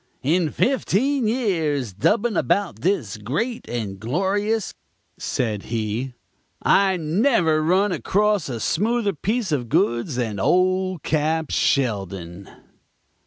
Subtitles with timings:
[0.23, 4.73] "In fifteen years dubbing about this great and glorious,"
[5.19, 6.15] said he,
[6.63, 11.51] "I never run across a smoother piece of goods than old Cap.
[11.51, 12.49] Sheldon.